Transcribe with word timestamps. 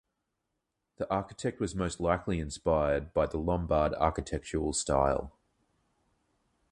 The 0.95 1.07
architect 1.13 1.59
was 1.59 1.75
most 1.75 1.99
likely 1.99 2.39
inspired 2.39 3.13
by 3.13 3.27
the 3.27 3.37
Lombard 3.37 3.93
architectural 3.93 4.73
style. 4.73 5.37